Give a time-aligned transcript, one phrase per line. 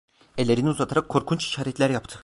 [0.37, 2.19] Ellerini uzatarak korkunç işaretler yaptı…